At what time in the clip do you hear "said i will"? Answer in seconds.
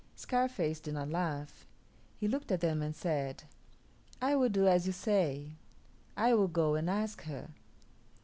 2.95-4.49